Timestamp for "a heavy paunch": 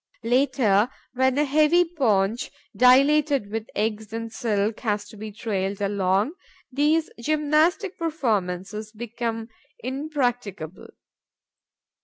1.37-2.49